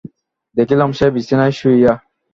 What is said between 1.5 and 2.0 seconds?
শুইয়া।